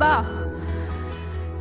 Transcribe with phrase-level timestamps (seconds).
[0.00, 0.24] mandag.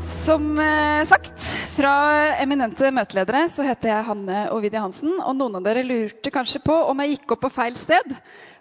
[0.07, 1.39] Som eh, sagt,
[1.75, 1.91] fra
[2.39, 5.18] eminente møteledere så heter jeg Hanne Ovidie Hansen.
[5.20, 8.15] Og noen av dere lurte kanskje på om jeg gikk opp på feil sted.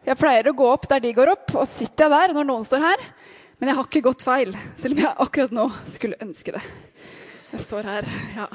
[0.06, 2.66] Jeg pleier å gå opp der de går opp, og sitter jeg der når noen
[2.66, 3.06] står her.
[3.58, 6.62] Men jeg har ikke gått feil, selv om jeg akkurat nå skulle ønske det.
[7.54, 8.50] Jeg står her, ja.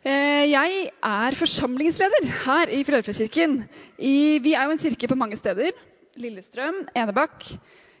[0.00, 3.60] Eh, jeg er forsamlingsleder her i Filadelfia-kirken.
[3.96, 5.72] Vi er jo en kirke på mange steder.
[6.20, 7.54] Lillestrøm, Enebakk,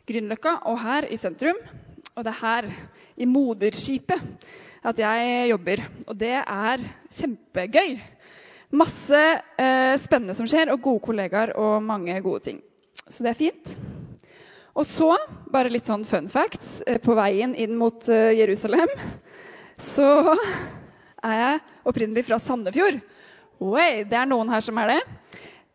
[0.08, 1.60] Grünerløkka og her i sentrum.
[2.16, 2.70] Og det er her,
[3.16, 4.48] i moderskipet,
[4.82, 5.84] at jeg jobber.
[6.08, 7.98] Og det er kjempegøy.
[8.70, 9.20] Masse
[9.58, 12.60] eh, spennende som skjer, og gode kollegaer og mange gode ting.
[13.08, 13.74] Så det er fint.
[14.78, 15.10] Og så,
[15.50, 18.90] bare litt sånn fun facts, eh, på veien inn mot eh, Jerusalem
[19.80, 20.36] så
[21.24, 23.00] er jeg opprinnelig fra Sandefjord.
[23.60, 25.00] Oi, det er noen her som er det.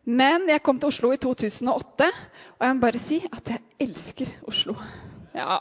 [0.06, 2.08] Men jeg kom til Oslo i 2008,
[2.56, 4.76] og jeg må bare si at jeg elsker Oslo.
[5.34, 5.58] Ja.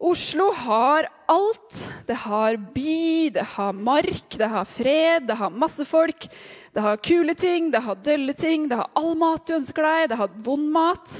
[0.00, 1.78] Oslo har alt.
[2.08, 6.24] Det har by, det har mark, det har fred, det har masse folk.
[6.72, 10.06] Det har kule ting, det har dølle ting, det har all mat du ønsker deg,
[10.08, 11.18] det har vond mat.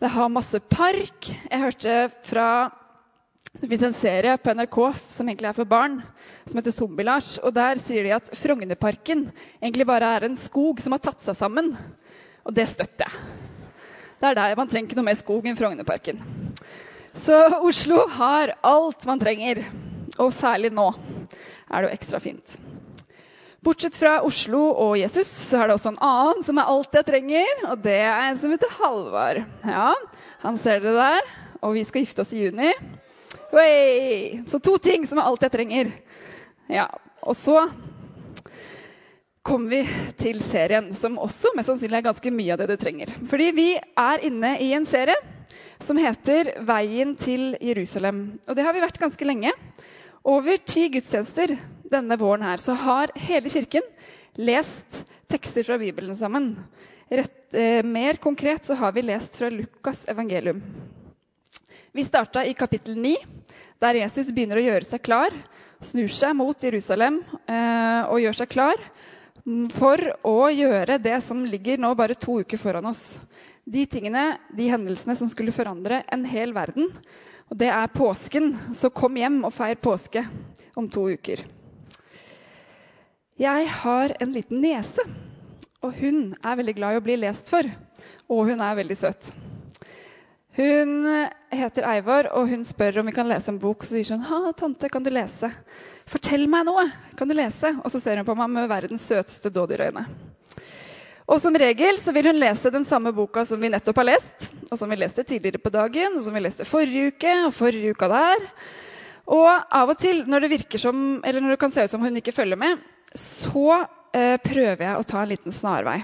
[0.00, 1.28] Det har masse park.
[1.28, 2.46] Jeg hørte fra
[3.60, 4.78] en serie på NRK
[5.12, 6.00] som egentlig er for barn,
[6.48, 7.34] som heter Zombie-Lars.
[7.44, 9.28] Og Der sier de at Frognerparken
[9.60, 11.74] egentlig bare er en skog som har tatt seg sammen.
[12.48, 13.36] Og det støtter jeg.
[14.22, 16.24] Det er der Man trenger ikke noe mer skog enn Frognerparken.
[17.14, 19.64] Så Oslo har alt man trenger.
[20.20, 20.90] Og særlig nå
[21.72, 22.56] er det jo ekstra fint.
[23.62, 27.06] Bortsett fra Oslo og Jesus, så er det også en annen som er alt jeg
[27.06, 27.52] trenger.
[27.70, 29.44] Og det er en som heter Halvard.
[29.62, 29.92] Ja,
[30.42, 31.30] han ser dere der.
[31.62, 32.72] Og vi skal gifte oss i juni.
[33.52, 34.42] Oi!
[34.50, 35.92] Så to ting som er alt jeg trenger.
[36.72, 36.88] Ja,
[37.22, 37.68] Og så
[39.46, 39.82] kommer vi
[40.18, 43.12] til serien, som også mest sannsynlig er ganske mye av det du trenger.
[43.30, 45.18] Fordi vi er inne i en serie
[45.84, 48.38] som heter 'Veien til Jerusalem'.
[48.48, 49.52] Og det har vi vært ganske lenge.
[50.24, 51.56] Over ti gudstjenester
[51.90, 53.82] denne våren her, så har hele kirken
[54.38, 56.56] lest tekster fra Bibelen sammen.
[57.10, 60.62] Rett, eh, mer konkret så har vi lest fra Lukas evangelium.
[61.92, 63.16] Vi starta i kapittel 9,
[63.80, 65.34] der Jesus begynner å gjøre seg klar.
[65.82, 68.78] Snur seg mot Jerusalem eh, og gjør seg klar
[69.74, 73.18] for å gjøre det som ligger nå bare to uker foran oss.
[73.64, 76.90] De tingene, de hendelsene som skulle forandre en hel verden.
[77.50, 78.50] Og det er påsken.
[78.74, 80.24] Så kom hjem og feir påske
[80.74, 81.44] om to uker.
[83.38, 85.02] Jeg har en liten niese,
[85.82, 87.66] og hun er veldig glad i å bli lest for.
[88.30, 89.30] Og hun er veldig søt.
[90.52, 91.06] Hun
[91.48, 93.86] heter Eivor, og hun spør om vi kan lese en bok.
[93.86, 95.48] Så sier hun ha, tante, kan du lese?
[96.10, 96.84] Fortell meg noe!
[97.16, 97.72] Kan du lese?
[97.80, 100.04] Og så ser hun på meg med verdens søteste dådyrøyne.
[101.32, 104.50] Og som regel så vil hun lese den samme boka som vi nettopp har lest,
[104.68, 107.94] og som vi leste tidligere på dagen, og som vi leste forrige uke og forrige
[107.96, 108.44] uka der.
[109.32, 112.34] Og av og til, når det som, når det kan se ut som hun ikke
[112.36, 112.82] følger med,
[113.16, 113.80] så
[114.12, 116.02] eh, prøver jeg å ta en liten snarvei.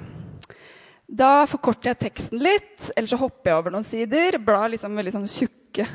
[1.08, 4.36] Da forkorter jeg teksten litt, eller så hopper jeg over noen sider.
[4.44, 5.86] Blar liksom veldig sånn tjukke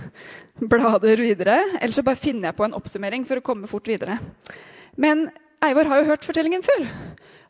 [0.74, 1.60] blader videre.
[1.80, 4.18] Eller så bare finner jeg på en oppsummering for å komme fort videre.
[4.98, 5.28] Men
[5.64, 6.88] Eivor har jo hørt fortellingen før.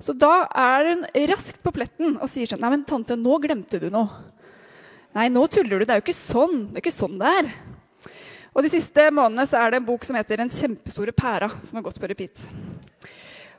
[0.03, 3.79] Så da er hun raskt på pletten og sier sånn Nei, men tante, nå glemte
[3.81, 4.11] du noe.
[5.17, 5.85] Nei, nå tuller du.
[5.85, 6.57] Det er jo ikke sånn.
[6.69, 7.51] Det er ikke sånn det er.
[8.53, 11.77] Og De siste månedene så er det en bok som heter 'Den kjempestore pæra', som
[11.77, 12.43] har gått på repeat.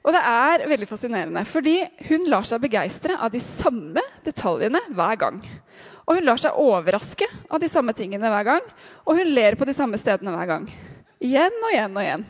[0.05, 5.17] Og det er veldig fascinerende, fordi hun lar seg begeistre av de samme detaljene hver
[5.17, 5.41] gang.
[6.07, 8.61] Og hun lar seg overraske av de samme tingene hver gang.
[9.07, 10.71] Og hun ler på de samme stedene hver gang.
[11.21, 12.27] Igjen og igjen og igjen.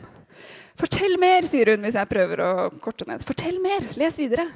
[0.75, 2.51] Fortell mer, sier hun hvis jeg prøver å
[2.83, 3.23] korte ned.
[3.23, 4.49] Fortell mer, les videre.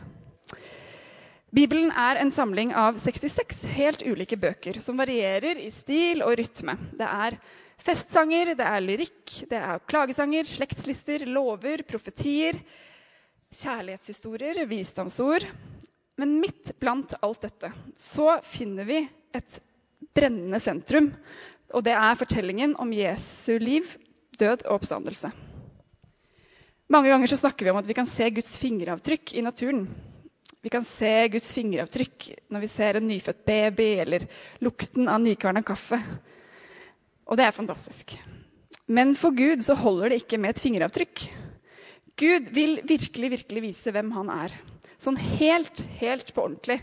[1.55, 6.75] Bibelen er en samling av 66 helt ulike bøker som varierer i stil og rytme.
[6.99, 7.39] Det er
[7.81, 12.59] festsanger, det er lyrikk, det er klagesanger, slektslister, lover, profetier,
[13.55, 15.47] kjærlighetshistorier, visdomsord.
[16.19, 19.01] Men midt blant alt dette så finner vi
[19.33, 19.61] et
[20.13, 21.13] brennende sentrum.
[21.73, 23.87] Og det er fortellingen om Jesu liv,
[24.37, 25.31] død og oppstandelse.
[26.89, 29.83] Mange ganger snakker vi om at vi kan se Guds fingeravtrykk i naturen.
[30.61, 34.25] Vi kan se Guds fingeravtrykk når vi ser en nyfødt baby eller
[34.65, 35.99] lukten av nykverna kaffe.
[37.29, 38.15] Og det er fantastisk.
[38.89, 41.27] Men for Gud så holder det ikke med et fingeravtrykk.
[42.17, 44.57] Gud vil virkelig, virkelig vise hvem han er.
[44.97, 46.81] Sånn helt, helt på ordentlig.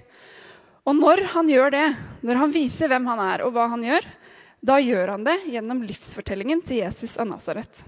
[0.87, 1.87] Og når han gjør det,
[2.23, 4.06] når han viser hvem han er og hva han gjør,
[4.62, 7.82] da gjør han det gjennom livsfortellingen til Jesus av Nasaret.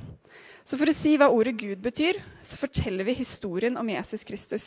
[0.68, 4.66] Så for å si hva ordet Gud betyr, så forteller vi historien om Jesus Kristus.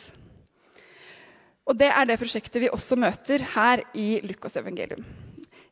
[1.62, 5.04] Og det er det prosjektet vi også møter her i Lukas evangelium.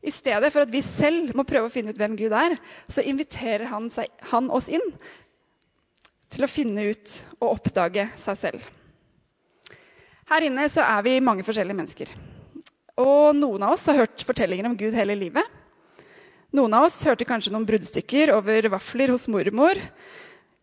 [0.01, 2.55] I stedet for at vi selv må prøve å finne ut hvem Gud er,
[2.87, 4.87] så inviterer han, seg, han oss inn
[6.31, 8.63] til å finne ut og oppdage seg selv.
[10.31, 12.15] Her inne så er vi mange forskjellige mennesker.
[13.03, 15.43] Og noen av oss har hørt fortellinger om Gud hele livet.
[16.51, 19.79] Noen av oss hørte kanskje noen bruddstykker over vafler hos mormor.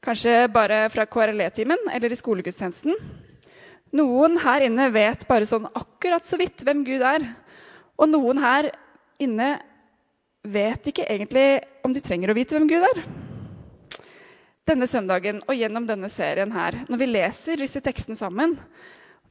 [0.05, 2.93] Kanskje bare fra KRLE-timen eller i skolegudstjenesten.
[3.97, 7.25] Noen her inne vet bare sånn akkurat så vidt hvem Gud er.
[7.97, 8.69] Og noen her
[9.17, 9.55] inne
[10.45, 11.47] vet ikke egentlig
[11.89, 13.03] om de trenger å vite hvem Gud er.
[14.69, 18.59] Denne søndagen og gjennom denne serien her, når vi leser disse tekstene sammen,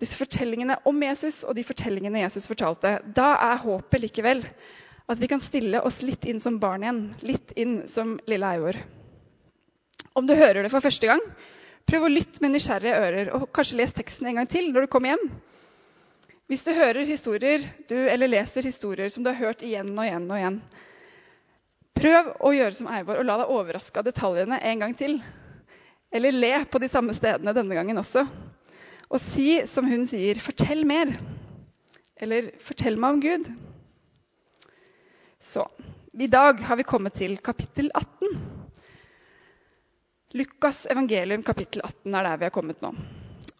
[0.01, 4.41] disse fortellingene om Jesus og de fortellingene Jesus fortalte, da er håpet likevel
[5.07, 7.01] at vi kan stille oss litt inn som barn igjen.
[7.23, 8.79] Litt inn som lille Eivor.
[10.17, 11.21] Om du hører det for første gang,
[11.87, 14.91] prøv å lytte med nysgjerrige ører og kanskje les teksten en gang til når du
[14.91, 15.29] kommer hjem.
[16.47, 20.27] Hvis du hører historier du, eller leser historier som du har hørt igjen og igjen
[20.31, 20.59] og igjen,
[21.97, 25.17] prøv å gjøre som Eivor og la deg overraske av detaljene en gang til.
[26.11, 28.25] Eller le på de samme stedene denne gangen også.
[29.07, 31.15] Og si som hun sier, 'Fortell mer'.
[32.19, 33.66] Eller 'Fortell meg om Gud'.
[35.47, 35.69] Så
[36.13, 38.39] i dag har vi kommet til kapittel 18.
[40.35, 42.89] Lukas evangelium kapittel 18 er der vi har kommet nå.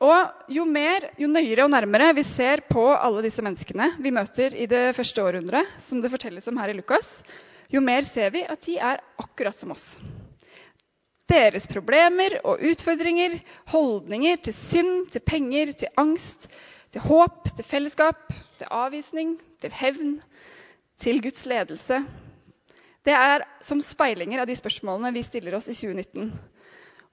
[0.04, 4.58] Og jo mer, jo nøyere og nærmere vi ser på alle disse menneskene vi møter
[4.60, 7.22] i det første århundret, som det fortelles om her i Lukas,
[7.72, 9.88] jo mer ser vi at de er akkurat som oss.
[11.32, 13.40] Deres problemer og utfordringer,
[13.72, 16.50] holdninger til synd, til penger, til angst,
[16.92, 18.28] til håp, til fellesskap,
[18.60, 20.18] til avvisning, til hevn,
[21.00, 22.02] til Guds ledelse.
[23.08, 26.32] Det er som speilinger av de spørsmålene vi stiller oss i 2019.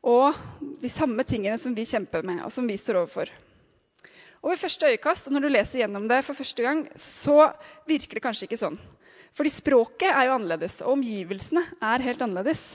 [0.05, 0.37] Og
[0.83, 3.31] de samme tingene som vi kjemper med, og som vi står overfor.
[4.45, 7.53] Og ved første øyekast, og når du leser gjennom det for første gang, så
[7.89, 8.77] virker det kanskje ikke sånn.
[9.35, 12.67] Fordi språket er jo annerledes, og omgivelsene er helt annerledes.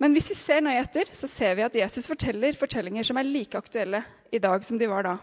[0.00, 3.28] Men hvis vi ser nøye etter, så ser vi at Jesus forteller fortellinger som er
[3.28, 4.02] like aktuelle
[4.32, 5.14] i dag som de var da.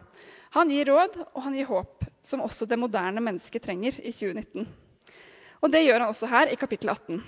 [0.54, 4.69] Han gir råd, og han gir håp, som også det moderne mennesket trenger i 2019.
[5.63, 7.24] Og det gjør han også her i kapittel 18.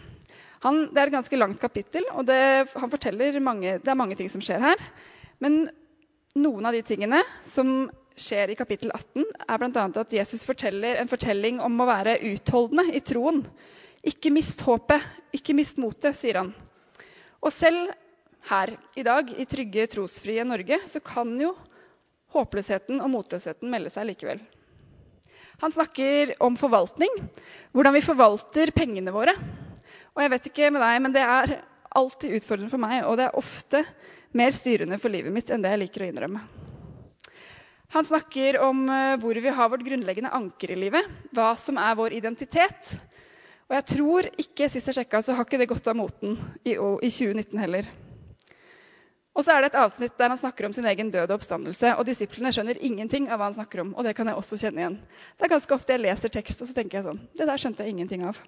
[0.65, 2.39] Han, det er et ganske langt kapittel, og det,
[2.73, 4.81] han forteller mange, det er mange ting som skjer her.
[5.43, 5.67] Men
[6.35, 9.85] noen av de tingene som skjer i kapittel 18, er bl.a.
[10.01, 13.43] at Jesus forteller en fortelling om å være utholdende i troen.
[14.05, 15.03] Ikke mist håpet,
[15.35, 16.51] ikke mist motet, sier han.
[17.43, 17.91] Og selv
[18.49, 21.53] her i dag, i trygge, trosfrie Norge, så kan jo
[22.35, 24.41] håpløsheten og motløsheten melde seg likevel.
[25.61, 27.11] Han snakker om forvaltning,
[27.75, 29.35] hvordan vi forvalter pengene våre.
[30.15, 31.55] Og jeg vet ikke med deg, men det er
[31.95, 33.83] alltid utfordrende for meg, og det er ofte
[34.35, 36.43] mer styrende for livet mitt enn det jeg liker å innrømme.
[37.95, 41.95] Han snakker om eh, hvor vi har vårt grunnleggende anker i livet, hva som er
[41.95, 42.95] vår identitet.
[43.69, 46.35] Og jeg tror ikke, sist jeg sjekka, så har ikke det gått av moten
[46.67, 47.87] i 2019 heller.
[49.35, 51.91] Og så er det et avsnitt der han snakker om sin egen død og oppstandelse.
[51.99, 53.91] Og disiplene skjønner ingenting av hva han snakker om.
[53.99, 54.95] Og det kan jeg også kjenne igjen.
[55.35, 57.83] Det er ganske ofte jeg leser tekst, og så tenker jeg sånn Det der skjønte
[57.83, 58.39] jeg ingenting av.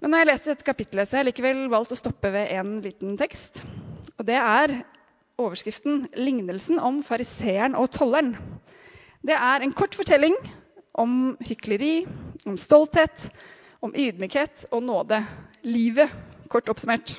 [0.00, 2.72] Men når jeg leser dette kapittelet, så har jeg likevel valgt å stoppe ved en
[2.84, 3.62] liten tekst.
[4.16, 4.78] Og det er
[5.36, 8.36] overskriften 'Lignelsen om fariseeren og tolleren'.
[9.26, 10.36] Det er en kort fortelling
[10.94, 12.06] om hykleri,
[12.46, 13.28] om stolthet,
[13.82, 15.20] om ydmykhet og nåde.
[15.64, 16.12] Livet,
[16.48, 17.18] kort oppsummert.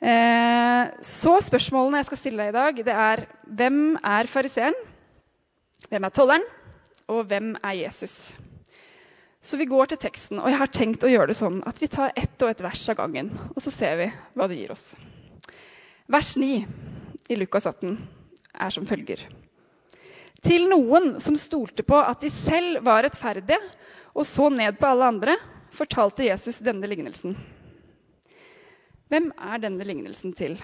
[0.00, 4.78] Eh, så spørsmålene jeg skal stille deg i dag, det er hvem er fariseeren?
[5.90, 6.46] Hvem er tolleren?
[7.10, 8.32] Og hvem er Jesus?
[9.42, 11.88] Så vi går til teksten, og jeg har tenkt å gjøre det sånn at vi
[11.92, 13.30] tar ett og ett vers av gangen.
[13.54, 14.90] Og så ser vi hva det gir oss.
[16.10, 16.64] Vers 9
[17.30, 17.96] i Lukas 18
[18.60, 19.22] er som følger.
[20.44, 23.60] Til noen som stolte på at de selv var rettferdige
[24.16, 25.36] og så ned på alle andre,
[25.76, 27.36] fortalte Jesus denne lignelsen.
[29.10, 30.54] Hvem er denne lignelsen til?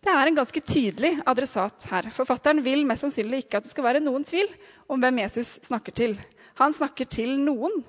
[0.00, 2.08] Det er en ganske tydelig adressat her.
[2.10, 4.48] Forfatteren vil mest sannsynlig ikke at det skal være noen tvil
[4.90, 6.16] om hvem Jesus snakker til.
[6.58, 7.82] Han snakker til noen.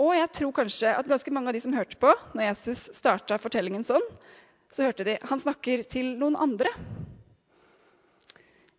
[0.00, 3.40] Og jeg tror kanskje at ganske mange av de som hørte på når Jesus starta
[3.42, 4.04] fortellingen sånn,
[4.72, 6.72] så hørte de han snakker til noen andre.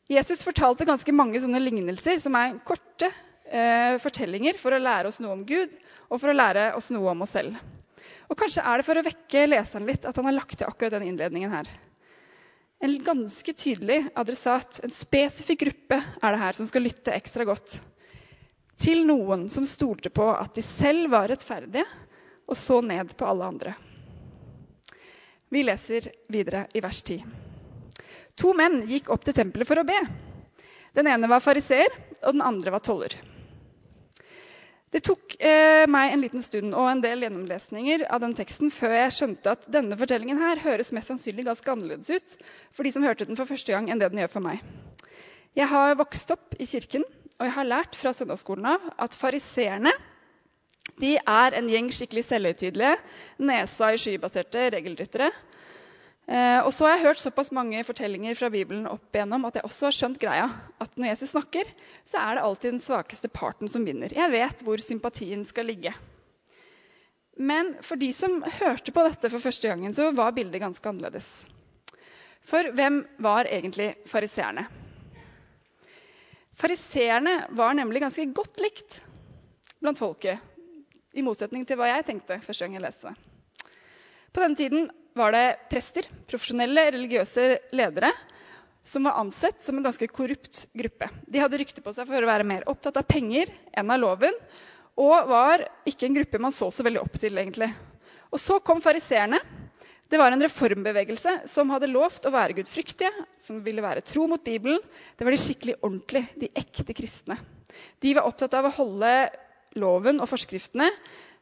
[0.10, 3.12] Jesus fortalte ganske mange sånne lignelser som er korte
[3.46, 5.74] eh, fortellinger for å lære oss noe om Gud
[6.08, 7.58] og for å lære oss noe om oss selv.
[8.28, 10.98] Og kanskje er det for å vekke leseren litt at han har lagt til akkurat
[10.98, 11.70] den innledningen her.
[12.84, 17.80] En ganske tydelig adressat, en spesifikk gruppe, er det her som skal lytte ekstra godt.
[18.78, 21.88] Til noen som stolte på at de selv var rettferdige,
[22.48, 23.74] og så ned på alle andre.
[25.50, 27.24] Vi leser videre i vers 10.
[28.38, 29.98] To menn gikk opp til tempelet for å be.
[30.94, 31.90] Den ene var fariseer,
[32.22, 33.16] og den andre var toller.
[34.96, 38.94] Det tok eh, meg en liten stund og en del gjennomlesninger av den teksten før
[38.96, 42.36] jeg skjønte at denne fortellingen her høres mest sannsynlig ganske annerledes ut
[42.72, 44.62] for de som hørte den for første gang, enn det den gjør for meg.
[45.60, 47.04] Jeg har vokst opp i kirken,
[47.38, 49.92] og jeg har lært fra søndagsskolen av at fariseerne
[51.04, 52.96] er en gjeng skikkelig selvhøytidelige,
[53.44, 55.28] nesa i skybaserte regelryttere
[56.28, 59.88] og så har jeg hørt såpass mange fortellinger fra Bibelen opp igjennom at jeg også
[59.88, 60.50] har skjønt greia.
[60.84, 61.70] At når Jesus snakker,
[62.04, 64.12] så er det alltid den svakeste parten som vinner.
[64.12, 65.94] Jeg vet hvor sympatien skal ligge.
[67.38, 71.30] Men for de som hørte på dette for første gangen, så var bildet ganske annerledes.
[72.48, 74.66] For hvem var egentlig fariseerne?
[76.58, 79.02] Fariseerne var nemlig ganske godt likt
[79.80, 80.42] blant folket.
[81.14, 83.18] I motsetning til hva jeg tenkte første gang jeg leste det.
[84.34, 88.12] På denne tiden var det prester, profesjonelle religiøse ledere,
[88.88, 91.10] som var ansett som en ganske korrupt gruppe.
[91.28, 94.36] De hadde rykte på seg for å være mer opptatt av penger enn av loven,
[94.98, 97.38] og var ikke en gruppe man så så veldig opp til.
[97.38, 97.70] egentlig.
[98.32, 99.40] Og så kom fariseerne.
[100.08, 103.12] Det var en reformbevegelse som hadde lovt å være gudfryktige,
[103.44, 104.80] som ville være tro mot Bibelen.
[105.18, 107.36] Det var de skikkelig ordentlige, de ekte kristne.
[108.00, 109.12] De var opptatt av å holde
[109.78, 110.88] loven og forskriftene,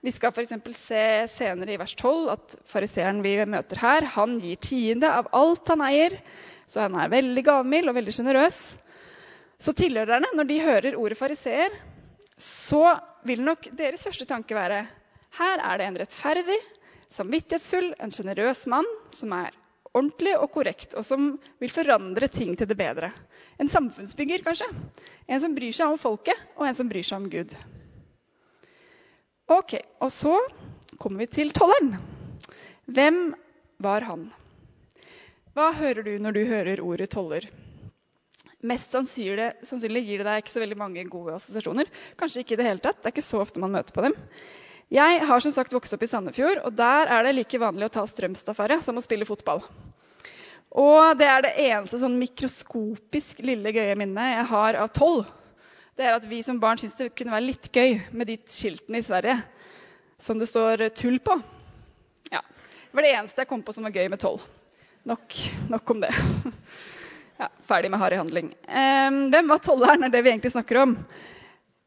[0.05, 0.53] vi skal f.eks.
[0.77, 5.71] se senere i vers 12 at fariseeren vi møter her, han gir tiende av alt
[5.73, 6.19] han eier.
[6.69, 8.59] Så han er veldig gavmild og veldig sjenerøs.
[9.61, 11.73] Så tilhørerne, når de hører ordet fariseer,
[12.37, 14.83] så vil nok deres første tanke være
[15.39, 16.57] her er det en rettferdig,
[17.15, 19.55] samvittighetsfull, en sjenerøs mann som er
[19.95, 23.09] ordentlig og korrekt, og som vil forandre ting til det bedre.
[23.59, 24.67] En samfunnsbygger, kanskje.
[25.27, 27.55] En som bryr seg om folket, og en som bryr seg om Gud.
[29.45, 30.39] Ok, Og så
[30.97, 31.99] kommer vi til tolleren.
[32.89, 33.35] Hvem
[33.77, 34.31] var han?
[35.53, 37.45] Hva hører du når du hører ordet toller?
[38.65, 41.91] Mest sannsynlig, gir det deg ikke så veldig mange gode assosiasjoner.
[42.17, 43.03] Kanskje ikke i det hele tatt.
[43.03, 44.17] Det er ikke så ofte man møter på dem.
[44.89, 47.95] Jeg har som sagt vokst opp i Sandefjord, og der er det like vanlig å
[47.99, 49.61] ta strømstafferie som å spille fotball.
[50.73, 55.21] Og det er det eneste sånn mikroskopisk lille gøye minnet jeg har av toll
[55.95, 58.99] det er at vi som barn syns det kunne være litt gøy med de skiltene
[58.99, 59.37] i Sverige
[60.19, 61.39] som det står 'tull' på.
[62.31, 64.39] Ja, Det var det eneste jeg kom på som var gøy med toll.
[65.03, 65.35] Nok,
[65.69, 66.11] nok om det.
[67.37, 68.53] Ja, ferdig med harryhandling.
[68.63, 70.93] Um, hvem var tolleren, er det vi egentlig snakker om.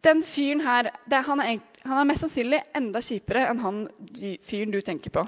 [0.04, 3.78] Den fyren her det, han, er, han, er, mest sannsynlig enda kjipere enn han
[4.44, 5.24] fyren du tenker på.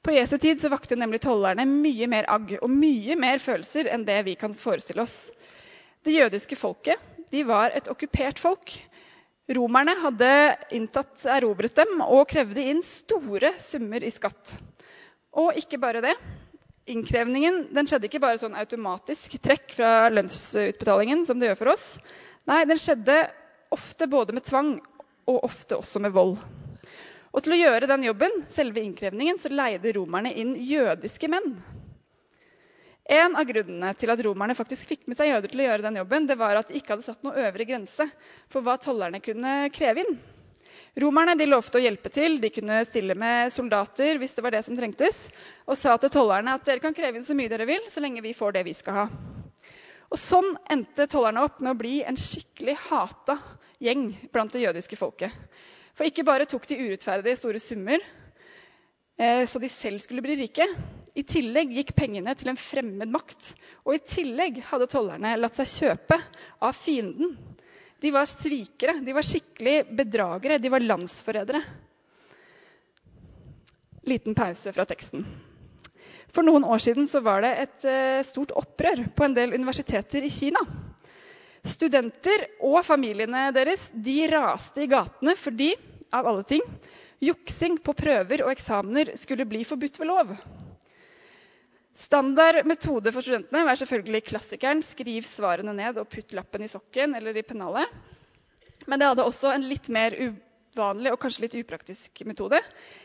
[0.00, 4.08] På Jesu tid så vakte nemlig tollerne mye mer agg og mye mer følelser enn
[4.08, 5.28] det vi kan forestille oss.
[6.00, 8.76] Det jødiske folket de var et okkupert folk.
[9.54, 10.30] Romerne hadde
[10.72, 14.54] inntatt, erobret dem og krevde inn store summer i skatt.
[15.34, 16.14] Og ikke bare det.
[16.94, 21.86] Innkrevningen den skjedde ikke bare sånn automatisk trekk fra lønnsutbetalingen, som det gjør for oss.
[22.48, 23.18] Nei, den skjedde
[23.74, 24.76] ofte både med tvang
[25.26, 26.36] og ofte også med vold.
[27.34, 31.56] Og til å gjøre den jobben, selve innkrevningen, så leide romerne inn jødiske menn.
[33.04, 35.98] En av grunnene til at romerne faktisk fikk med seg jøder til å gjøre den
[36.00, 38.06] jobben, det var at de ikke hadde satt noe øvre grense
[38.52, 40.16] for hva tollerne kunne kreve inn.
[41.02, 44.62] Romerne de lovte å hjelpe til, de kunne stille med soldater hvis det var det
[44.64, 45.26] som trengtes,
[45.66, 48.24] og sa til tollerne at dere kan kreve inn så mye dere vil, så lenge
[48.24, 49.06] vi får det vi skal ha.
[50.08, 53.36] Og Sånn endte tollerne opp med å bli en skikkelig hata
[53.82, 55.34] gjeng blant det jødiske folket.
[55.98, 58.00] For ikke bare tok de urettferdige store summer,
[59.16, 60.66] Eh, så de selv skulle bli rike.
[61.14, 63.52] I tillegg gikk pengene til en fremmed makt.
[63.86, 66.18] Og i tillegg hadde tollerne latt seg kjøpe
[66.64, 67.36] av fienden.
[68.02, 71.62] De var svikere, de var skikkelig bedragere, de var landsforrædere.
[74.04, 75.22] Liten pause fra teksten.
[76.34, 80.32] For noen år siden var det et eh, stort opprør på en del universiteter i
[80.34, 80.60] Kina.
[81.64, 85.70] Studenter og familiene deres de raste i gatene fordi
[86.12, 86.66] av alle ting,
[87.24, 90.34] Juksing på prøver og eksamener skulle bli forbudt ved lov.
[91.94, 97.14] Standard metode for studentene var selvfølgelig klassikeren 'skriv svarene ned og putt lappen i sokken'
[97.14, 97.86] eller i pennalet.
[98.86, 102.58] Men det hadde også en litt mer uvanlig og kanskje litt upraktisk metode.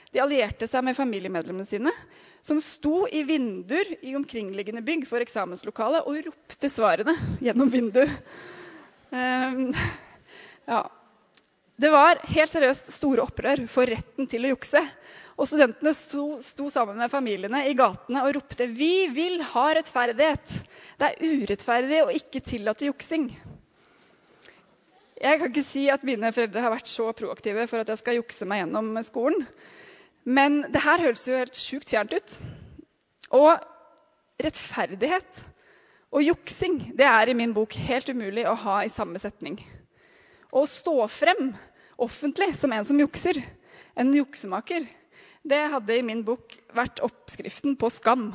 [0.09, 1.93] De allierte seg med familiemedlemmene sine,
[2.41, 7.13] som sto i vinduer i omkringliggende bygg for eksamenslokalet og ropte svarene
[7.45, 8.09] gjennom vinduet.
[9.13, 9.69] Um,
[10.65, 10.81] ja.
[11.79, 14.81] Det var helt seriøst store opprør for retten til å jukse.
[15.39, 20.55] Og studentene sto, sto, sammen med familiene i gatene og ropte Vi vil ha rettferdighet!
[20.99, 23.29] Det er urettferdig å ikke tillate juksing.
[25.19, 28.19] Jeg kan ikke si at mine foreldre har vært så proaktive for at jeg skal
[28.19, 29.47] jukse meg gjennom skolen.
[30.27, 32.35] Men det her høres jo helt sjukt fjernt ut.
[33.39, 33.55] Og
[34.43, 35.43] rettferdighet
[36.15, 39.59] og juksing det er i min bok helt umulig å ha i samme setning.
[40.51, 41.53] Å stå frem
[41.99, 43.39] offentlig som en som jukser.
[43.99, 44.87] En juksemaker.
[45.49, 48.27] Det hadde i min bok vært oppskriften på skam.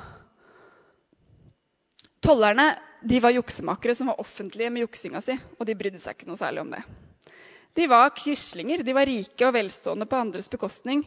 [2.25, 2.73] Tollerne
[3.07, 6.41] de var juksemakere som var offentlige med juksinga si, og de brydde seg ikke noe
[6.41, 6.81] særlig om det.
[7.79, 8.83] De var quislinger.
[8.83, 11.05] De var rike og velstående på andres bekostning.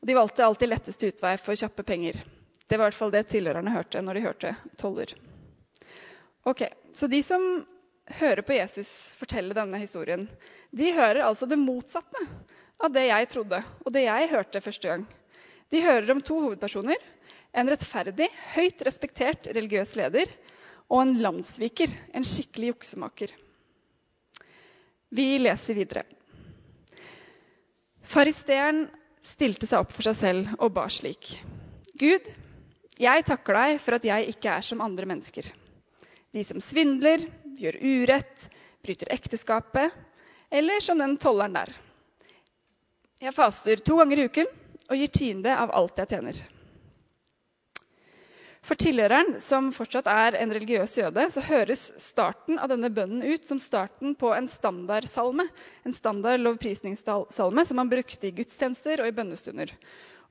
[0.00, 2.20] Og de valgte alltid letteste utvei for kjappe penger.
[2.66, 5.12] Det var i hvert fall det tilhørerne hørte når de hørte toller.
[6.44, 7.42] Ok, Så de som
[8.20, 10.28] hører på Jesus fortelle denne historien,
[10.70, 12.28] de hører altså det motsatte
[12.76, 15.06] av det jeg trodde, og det jeg hørte første gang.
[15.72, 17.00] De hører om to hovedpersoner.
[17.56, 20.30] En rettferdig, høyt respektert religiøs leder
[20.92, 23.32] og en landssviker, en skikkelig juksemaker.
[25.16, 26.04] Vi leser videre.
[28.06, 28.84] Faristeeren
[29.26, 31.32] stilte seg opp for seg selv og ba slik.:
[31.98, 32.28] Gud,
[33.00, 35.48] jeg takker deg for at jeg ikke er som andre mennesker.
[36.36, 37.24] De som svindler,
[37.58, 38.46] gjør urett,
[38.84, 39.90] bryter ekteskapet,
[40.52, 41.72] eller som den tolleren der.
[43.24, 44.50] Jeg faster to ganger i uken
[44.90, 46.42] og gir tiende av alt jeg tjener.
[48.66, 53.46] For tilhøreren, som fortsatt er en religiøs jøde, så høres starten av denne bønnen ut
[53.46, 55.46] som starten på en standardsalme.
[55.86, 59.70] En standard lovprisningssalme som man brukte i gudstjenester og i bønnestunder.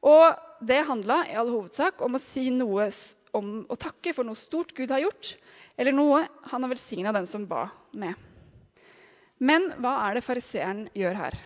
[0.04, 2.90] Og det handla i all hovedsak om å si noe
[3.36, 5.34] om å takke for noe stort Gud har gjort,
[5.80, 6.22] eller noe
[6.52, 8.16] han har velsigna den som ba med.
[9.40, 11.40] Men hva er det fariseeren gjør her?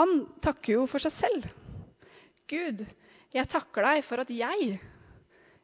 [0.00, 1.48] Han takker jo for seg selv.
[2.52, 2.82] Gud,
[3.32, 4.74] jeg takker deg for at jeg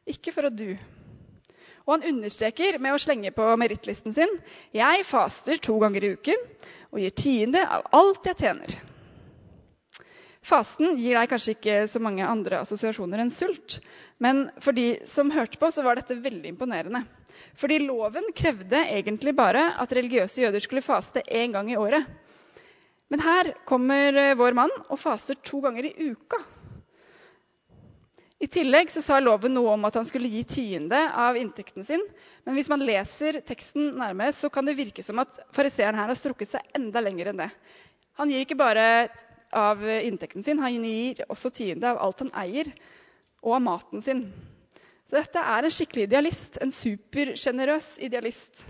[0.09, 0.71] ikke for at du.
[1.85, 4.31] Og han understreker med å slenge på merittlisten sin
[4.73, 6.47] jeg faster to ganger i uken
[6.89, 8.73] og gir tiende av alt jeg tjener.
[10.49, 13.77] Fasten gir deg kanskje ikke så mange andre assosiasjoner enn sult.
[14.17, 17.03] Men for de som hørte på, så var dette veldig imponerende.
[17.59, 22.07] Fordi loven krevde egentlig bare at religiøse jøder skulle faste én gang i året.
[23.09, 26.41] Men her kommer vår mann og faster to ganger i uka.
[28.39, 32.03] I tillegg så sa loven noe om at han skulle gi tiende av inntekten sin.
[32.47, 36.19] Men hvis man leser teksten nærmere, så kan det virke som at fariseeren her har
[36.19, 37.49] strukket seg enda lenger enn det.
[38.19, 38.85] Han gir ikke bare
[39.55, 42.69] av inntekten sin, han gir også tiende av alt han eier,
[43.43, 44.23] og av maten sin.
[45.09, 46.59] Så dette er en skikkelig idealist.
[46.61, 48.61] En supersjenerøs idealist.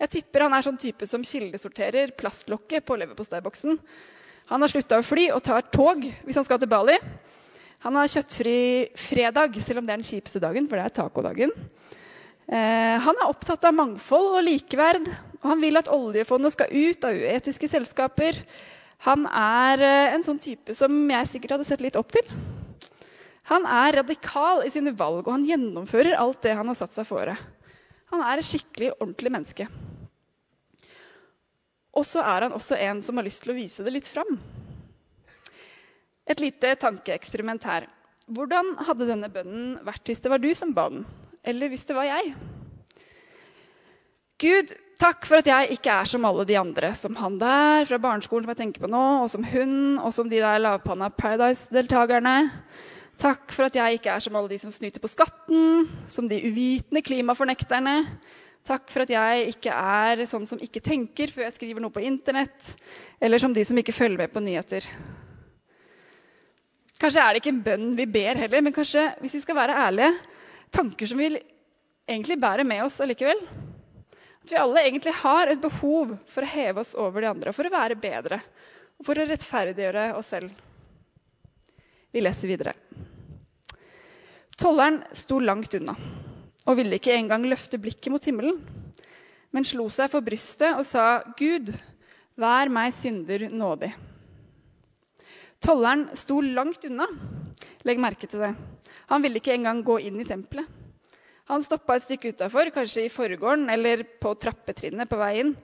[0.00, 3.78] Jeg tipper han er sånn type som kildesorterer plastlokket på leverposteiboksen.
[4.50, 6.98] Han har slutta å fly og tar tog hvis han skal til Bali.
[7.84, 8.58] Han har kjøttfri
[8.96, 11.50] fredag, selv om det er den kjipeste dagen, for det er tacodagen.
[12.48, 15.04] Eh, han er opptatt av mangfold og likeverd,
[15.42, 18.40] og han vil at oljefondet skal ut av uetiske selskaper.
[19.04, 22.24] Han er eh, en sånn type som jeg sikkert hadde sett litt opp til.
[23.52, 27.04] Han er radikal i sine valg, og han gjennomfører alt det han har satt seg
[27.08, 27.36] fore.
[28.14, 29.68] Han er et skikkelig ordentlig menneske.
[31.94, 34.38] Og så er han også en som har lyst til å vise det litt fram.
[36.30, 37.86] Et lite tankeeksperiment her.
[38.32, 41.04] Hvordan hadde denne bønnen vært hvis det var du som ba den?
[41.44, 42.32] Eller hvis det var jeg?
[44.40, 46.94] Gud, takk for at jeg ikke er som alle de andre.
[46.96, 50.30] Som han der fra barneskolen som jeg tenker på nå, og som hun, og som
[50.32, 52.38] de der lavpanna Paradise-deltakerne.
[53.20, 56.40] Takk for at jeg ikke er som alle de som snyter på skatten, som de
[56.48, 57.98] uvitende klimafornekterne.
[58.64, 62.02] Takk for at jeg ikke er sånn som ikke tenker før jeg skriver noe på
[62.08, 62.72] Internett,
[63.20, 64.88] eller som de som ikke følger med på nyheter.
[67.00, 69.78] Kanskje er det ikke en bønn vi ber heller, men kanskje hvis vi skal være
[69.88, 70.12] ærlige,
[70.74, 73.40] tanker som vi egentlig bærer med oss allikevel.
[74.44, 77.66] At vi alle egentlig har et behov for å heve oss over de andre, for
[77.66, 78.38] å være bedre
[78.98, 80.52] og for å rettferdiggjøre oss selv.
[82.14, 82.76] Vi leser videre.
[84.54, 85.96] Tolleren sto langt unna
[86.64, 88.60] og ville ikke engang løfte blikket mot himmelen,
[89.52, 91.74] men slo seg for brystet og sa, 'Gud,
[92.40, 94.13] vær meg synder nådig.'
[95.64, 97.06] Tolleren sto langt unna.
[97.88, 98.50] Legg merke til det.
[99.08, 100.68] Han ville ikke engang gå inn i tempelet.
[101.48, 105.54] Han stoppa et stykke utafor, kanskje i forgården eller på trappetrinnet på vei inn.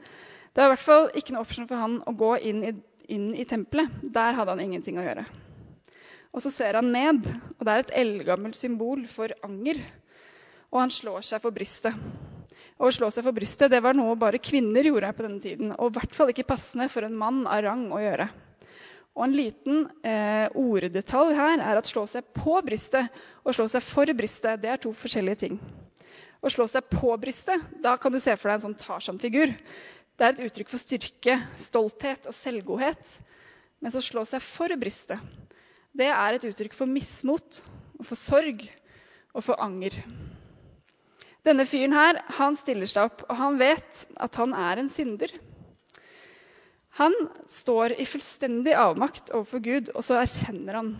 [0.52, 2.72] Det var i hvert fall ikke noe option for han å gå inn i,
[3.12, 3.92] inn i tempelet.
[4.02, 5.28] Der hadde han ingenting å gjøre.
[6.32, 7.24] Og så ser han ned,
[7.58, 9.80] og det er et eldgammelt symbol for anger.
[10.70, 11.96] Og han slår seg for brystet.
[12.80, 15.74] Og å slå seg for brystet det var noe bare kvinner gjorde på denne tiden.
[15.76, 18.30] Og i hvert fall ikke passende for en mann av rang å gjøre.
[19.18, 23.10] Og En liten eh, orddetalj her er at slå seg på brystet
[23.42, 25.58] og slå seg for brystet det er to forskjellige ting.
[26.40, 29.50] Å slå seg på brystet, da kan du se for deg en sånn Tarzan-figur.
[30.16, 33.12] Det er et uttrykk for styrke, stolthet og selvgodhet.
[33.80, 35.20] Mens å slå seg for brystet,
[35.96, 37.60] det er et uttrykk for mismot,
[37.98, 38.64] og for sorg
[39.34, 39.96] og for anger.
[41.44, 45.32] Denne fyren her, han stiller seg opp, og han vet at han er en synder.
[47.00, 47.14] Han
[47.48, 50.90] står i fullstendig avmakt overfor Gud, og så erkjenner han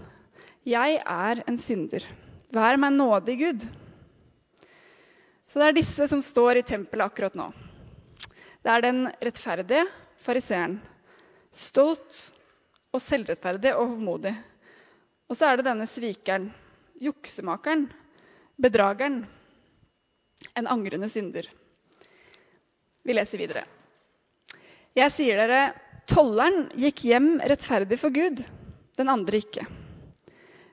[0.65, 2.05] jeg er en synder.
[2.53, 3.65] Vær meg nådig, Gud.
[5.49, 7.51] Så det er disse som står i tempelet akkurat nå.
[8.61, 9.87] Det er den rettferdige
[10.21, 10.79] fariseeren.
[11.53, 12.21] Stolt
[12.93, 14.35] og selvrettferdig og hovmodig.
[15.29, 16.49] Og så er det denne svikeren,
[17.01, 17.87] juksemakeren,
[18.61, 19.23] bedrageren.
[20.57, 21.45] En angrende synder.
[23.05, 23.65] Vi leser videre.
[24.97, 25.71] Jeg sier dere,
[26.11, 28.43] tolleren gikk hjem rettferdig for Gud,
[28.99, 29.67] den andre ikke.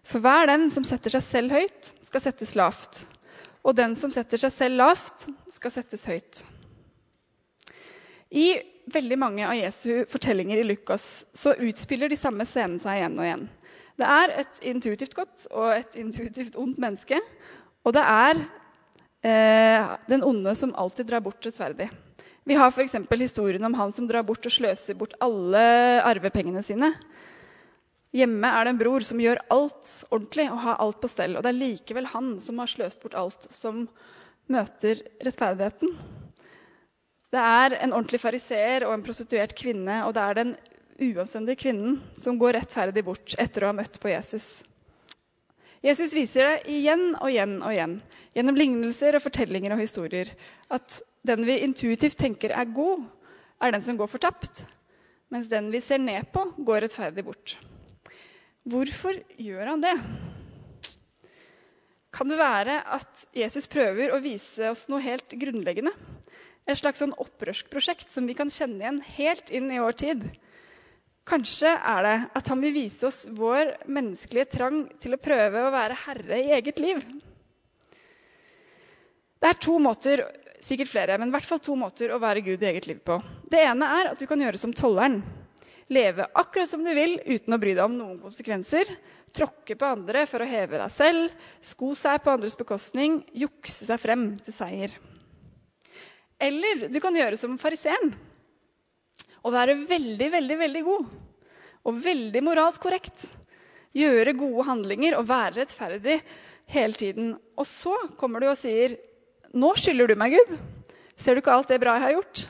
[0.08, 3.04] For hver den som setter seg selv høyt, skal settes lavt.
[3.68, 6.44] Og den som setter seg selv lavt, skal settes høyt.
[8.32, 8.48] I
[8.92, 13.28] veldig mange av Jesu fortellinger i Lukas så utspiller de samme scenene seg igjen og
[13.28, 13.46] igjen.
[13.98, 17.20] Det er et intuitivt godt og et intuitivt ondt menneske.
[17.84, 18.42] Og det er
[19.26, 21.90] eh, den onde som alltid drar bort rettferdig.
[22.48, 22.96] Vi har f.eks.
[23.20, 25.64] historien om han som drar bort og sløser bort alle
[26.08, 26.94] arvepengene sine.
[28.16, 31.36] Hjemme er det en bror som gjør alt ordentlig og har alt på stell.
[31.36, 33.84] Og det er likevel han som har sløst bort alt, som
[34.48, 35.92] møter rettferdigheten.
[37.36, 40.56] Det er en ordentlig fariseer og en prostituert kvinne, og det er den
[41.04, 44.64] uanstendige kvinnen som går rettferdig bort etter å ha møtt på Jesus.
[45.84, 48.00] Jesus viser det igjen og igjen og igjen
[48.38, 50.32] gjennom lignelser og fortellinger og historier
[50.74, 53.06] at den vi intuitivt tenker er god,
[53.62, 54.64] er den som går fortapt,
[55.34, 57.58] mens den vi ser ned på, går rettferdig bort.
[58.68, 59.96] Hvorfor gjør han det?
[62.18, 65.94] Kan det være at Jesus prøver å vise oss noe helt grunnleggende?
[66.68, 70.26] Et slags sånn opprørsk prosjekt som vi kan kjenne igjen helt inn i vår tid?
[71.28, 75.72] Kanskje er det at han vil vise oss vår menneskelige trang til å prøve å
[75.76, 77.02] være herre i eget liv.
[79.38, 80.24] Det er to måter
[80.64, 83.20] sikkert flere, men i hvert fall to måter å være Gud i eget liv på.
[83.50, 85.22] Det ene er at du kan gjøre som tolleren.
[85.94, 88.90] Leve akkurat som du vil uten å bry deg om noen konsekvenser.
[89.36, 91.36] Tråkke på andre for å heve deg selv.
[91.64, 93.22] Sko seg på andres bekostning.
[93.32, 94.96] Jukse seg frem til seier.
[96.44, 98.12] Eller du kan gjøre som fariseeren.
[99.46, 101.08] Og være veldig, veldig, veldig god.
[101.88, 103.24] Og veldig moralsk korrekt.
[103.96, 106.20] Gjøre gode handlinger og være rettferdig
[106.74, 107.32] hele tiden.
[107.56, 108.98] Og så kommer du og sier
[109.54, 110.58] nå skylder du meg, Gud.
[111.18, 112.46] Ser du ikke alt det bra jeg har gjort?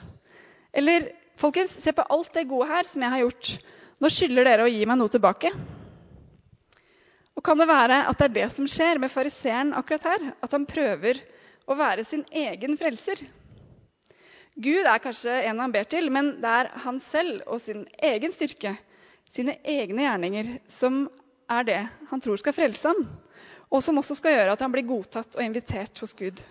[0.78, 3.52] Eller folkens, se på alt det gode her som jeg har gjort.
[4.04, 5.52] Nå skylder dere å gi meg noe tilbake.
[7.38, 10.32] Og Kan det være at det er det som skjer med fariseeren akkurat her?
[10.42, 11.22] At han prøver
[11.70, 13.22] å være sin egen frelser?
[14.58, 18.34] Gud er kanskje en han ber til, men det er han selv og sin egen
[18.34, 18.74] styrke,
[19.30, 21.04] sine egne gjerninger, som
[21.48, 23.04] er det han tror skal frelse ham,
[23.70, 26.42] og som også skal gjøre at han blir godtatt og invitert hos Gud.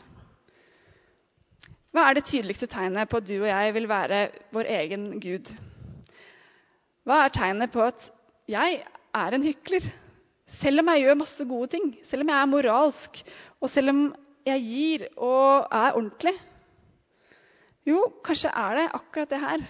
[1.96, 4.16] Hva er det tydeligste tegnet på at du og jeg vil være
[4.52, 5.48] vår egen Gud?
[7.08, 8.10] Hva er tegnet på at
[8.52, 8.82] jeg
[9.16, 9.86] er en hykler?
[10.44, 13.22] Selv om jeg gjør masse gode ting, selv om jeg er moralsk,
[13.64, 14.02] og selv om
[14.44, 16.34] jeg gir og er ordentlig.
[17.88, 19.64] Jo, kanskje er det akkurat det her.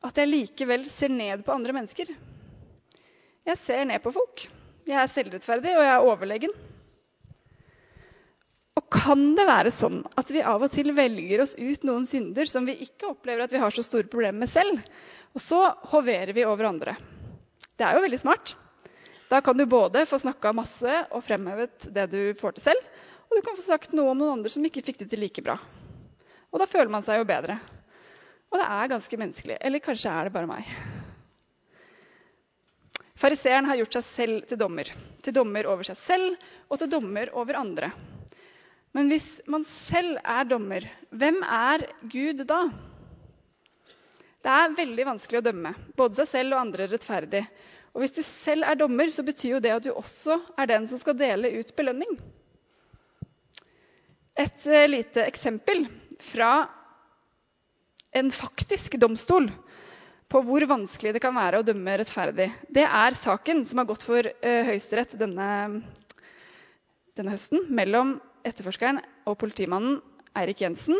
[0.00, 2.08] At jeg likevel ser ned på andre mennesker.
[3.44, 4.48] Jeg ser ned på folk.
[4.88, 6.56] Jeg er selvrettferdig, og jeg er overlegen.
[9.04, 12.64] Kan det være sånn at vi av og til velger oss ut noen synder som
[12.64, 14.80] vi ikke opplever at vi har så store problemer med selv,
[15.36, 15.58] og så
[15.90, 16.94] hoverer vi over andre?
[17.76, 18.54] Det er jo veldig smart.
[19.28, 22.88] Da kan du både få snakka masse og fremhevet det du får til selv,
[23.28, 25.44] og du kan få sagt noe om noen andre som ikke fikk det til like
[25.44, 25.58] bra.
[26.54, 27.58] Og da føler man seg jo bedre.
[28.54, 29.56] Og det er ganske menneskelig.
[29.58, 30.68] Eller kanskje er det bare meg.
[33.18, 34.90] Fariseeren har gjort seg selv til dommer.
[35.24, 37.90] Til dommer over seg selv og til dommer over andre.
[38.94, 42.60] Men hvis man selv er dommer, hvem er Gud da?
[44.44, 47.42] Det er veldig vanskelig å dømme både seg selv og andre rettferdig.
[47.94, 50.86] Og hvis du selv er dommer, så betyr jo det at du også er den
[50.90, 52.12] som skal dele ut belønning.
[54.38, 55.86] Et uh, lite eksempel
[56.22, 56.52] fra
[58.14, 59.48] en faktisk domstol
[60.30, 62.48] på hvor vanskelig det kan være å dømme rettferdig.
[62.70, 65.48] Det er saken som har gått for uh, Høyesterett denne,
[67.18, 70.00] denne høsten mellom etterforskeren og politimannen
[70.34, 70.98] Eirik Jensen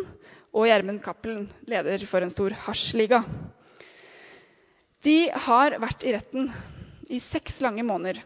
[0.54, 3.24] og Gjermund Cappelen, leder for en stor hasjliga.
[5.04, 6.48] De har vært i retten
[7.12, 8.20] i seks lange måneder.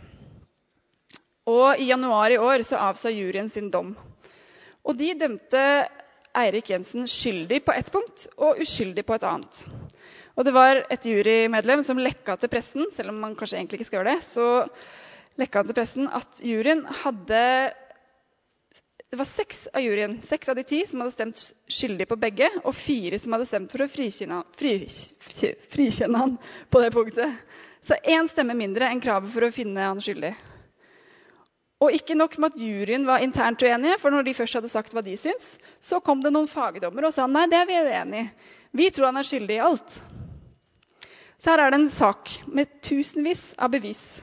[1.48, 3.94] Og i januar i år så avsa juryen sin dom.
[4.85, 5.62] Og de dømte
[6.38, 9.64] Eirik Jensen skyldig på ett punkt og uskyldig på et annet.
[10.38, 13.88] Og det var et jurymedlem som lekka til pressen, selv om man kanskje egentlig ikke
[13.88, 17.42] skal gjøre det, så lekka til pressen at juryen hadde
[19.10, 21.40] Det var seks av juryen, seks av de ti som hadde stemt
[21.72, 24.74] skyldig på begge, og fire som hadde stemt for å frikjenne, fri,
[25.72, 26.34] frikjenne han
[26.68, 27.38] på det punktet.
[27.88, 30.34] Så én stemme mindre enn kravet for å finne han skyldig.
[31.80, 34.92] Og ikke nok med at juryen var internt uenige, for når de først hadde sagt
[34.92, 38.24] hva de syns, så kom det noen fagdommere og sa nei, det er vi uenig
[38.26, 38.30] i.
[38.76, 40.00] Vi tror han er skyldig i alt.
[41.40, 44.18] Så her er det en sak med tusenvis av bevis,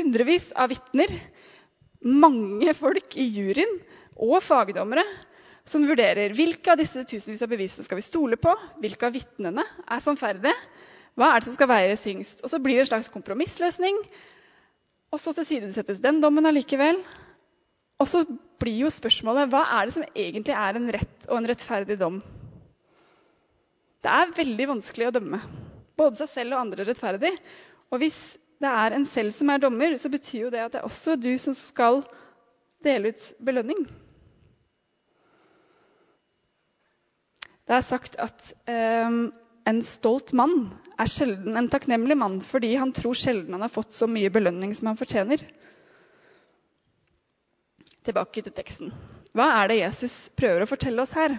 [0.00, 1.12] hundrevis av vitner,
[2.02, 3.76] mange folk i juryen
[4.16, 5.04] og fagdommere
[5.66, 8.52] som vurderer hvilke av disse tusenvis av bevisene skal vi stole på,
[8.82, 10.54] hvilke av vitnene er sannferdige,
[11.16, 12.42] hva er det som skal veie tyngst.
[12.44, 13.98] Og så blir det en slags kompromissløsning,
[15.14, 17.00] og så tilsidesettes den dommen allikevel.
[18.02, 18.22] Og så
[18.60, 22.20] blir jo spørsmålet hva er det som egentlig er en rett og en rettferdig dom?
[24.04, 25.40] Det er veldig vanskelig å dømme
[25.96, 27.32] både seg selv og andre rettferdig.
[27.90, 28.20] Og hvis
[28.62, 31.16] det er en selv som er dommer, så betyr jo det at det er også
[31.18, 32.02] du som skal
[32.84, 33.86] dele ut belønning.
[37.66, 39.32] Det er sagt at um,
[39.66, 43.96] en stolt mann er sjelden en takknemlig mann fordi han tror sjelden han har fått
[43.96, 45.42] så mye belønning som han fortjener.
[48.06, 48.94] Tilbake til teksten.
[49.34, 51.34] Hva er det Jesus prøver å fortelle oss her?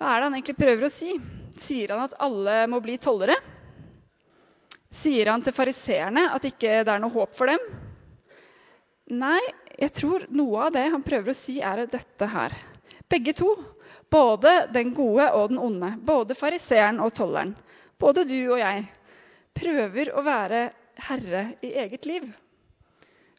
[0.00, 1.14] Hva er det han egentlig prøver å si?
[1.60, 3.38] Sier han at alle må bli tollere?
[4.90, 7.62] Sier han til fariseerne at ikke det er noe håp for dem?
[9.22, 9.38] Nei,
[9.78, 12.56] jeg tror noe av det han prøver å si, er dette her.
[13.10, 13.54] Begge to
[14.10, 17.54] både den gode og den onde, både fariseeren og tolleren,
[18.00, 18.84] både du og jeg,
[19.56, 20.62] prøver å være
[21.08, 22.28] herre i eget liv.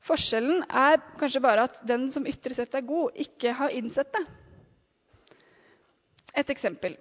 [0.06, 4.24] Forskjellen er kanskje bare at den som ytre sett er god, ikke har innsett det.
[6.42, 6.96] Et eksempel.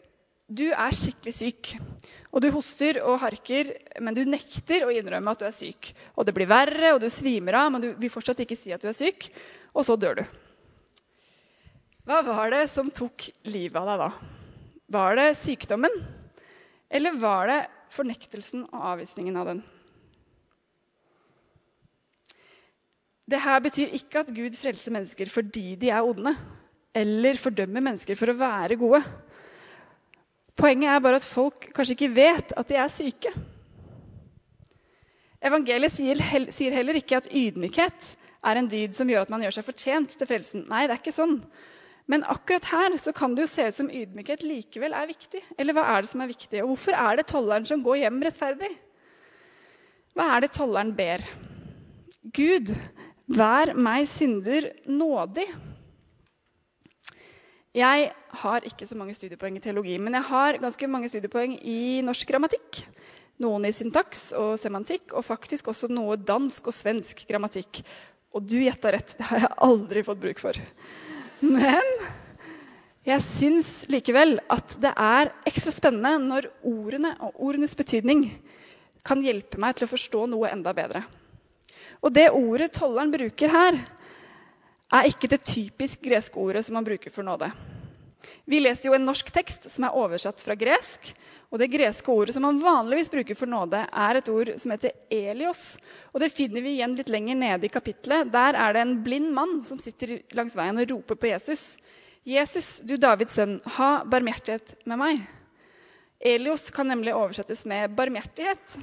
[0.50, 1.68] Du er skikkelig syk,
[2.34, 3.70] og du hoster og harker,
[4.02, 5.92] men du nekter å innrømme at du er syk.
[6.18, 8.82] Og det blir verre, og du svimer av, men du vil fortsatt ikke si at
[8.82, 9.28] du er syk.
[9.70, 10.24] Og så dør du.
[12.08, 14.08] Hva var det som tok livet av deg da?
[14.90, 15.92] Var det sykdommen?
[16.90, 17.58] Eller var det
[17.94, 19.60] fornektelsen og avvisningen av den?
[23.30, 26.32] Dette betyr ikke at Gud frelser mennesker fordi de er onde,
[26.96, 29.04] eller fordømmer mennesker for å være gode.
[30.58, 33.30] Poenget er bare at folk kanskje ikke vet at de er syke.
[35.40, 38.08] Evangeliet sier heller ikke at ydmykhet
[38.50, 40.66] er en dyd som gjør at man gjør seg fortjent til frelsen.
[40.68, 41.38] Nei, det er ikke sånn.
[42.10, 45.42] Men akkurat her så kan det jo se ut som ydmykhet likevel er viktig.
[45.58, 46.62] Eller hva er det som er viktig?
[46.64, 48.70] Og hvorfor er det tolleren som går hjem rettferdig?
[50.18, 51.22] Hva er det tolleren ber?
[52.34, 52.72] Gud,
[53.30, 55.46] vær meg synder nådig.
[57.78, 58.10] Jeg
[58.42, 62.26] har ikke så mange studiepoeng i teologi, men jeg har ganske mange studiepoeng i norsk
[62.26, 62.82] grammatikk.
[63.40, 67.84] Noen i syntaks og semantikk, og faktisk også noe dansk og svensk grammatikk.
[68.34, 70.58] Og du gjetta rett, det har jeg aldri fått bruk for.
[71.40, 71.86] Men
[73.08, 78.26] jeg syns likevel at det er ekstra spennende når ordene og ordenes betydning
[79.08, 81.02] kan hjelpe meg til å forstå noe enda bedre.
[82.04, 83.78] Og det ordet tolleren bruker her,
[84.92, 87.48] er ikke det typisk greske ordet som man bruker for nåde.
[88.44, 91.12] Vi leser jo en norsk tekst som er oversatt fra gresk.
[91.50, 94.94] Og det greske ordet som man vanligvis bruker for nåde, er et ord som heter
[95.10, 95.64] elios.
[96.14, 98.30] Og det finner vi igjen litt lenger nede i kapittelet.
[98.30, 101.74] Der er det en blind mann som sitter langs veien og roper på Jesus.
[102.28, 105.26] Jesus, du Davids sønn, ha barmhjertighet med meg.
[106.20, 108.76] Elios kan nemlig oversettes med barmhjertighet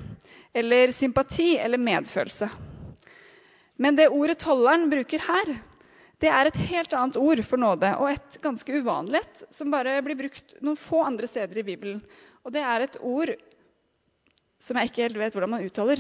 [0.57, 2.49] eller sympati eller medfølelse.
[3.77, 5.51] Men det ordet tolleren bruker her,
[6.17, 9.99] det er et helt annet ord for nåde, og et ganske uvanlig et, som bare
[10.01, 11.99] blir brukt noen få andre steder i Bibelen.
[12.47, 13.33] Og det er et ord
[14.63, 15.99] som jeg ikke helt vet hvordan man uttaler.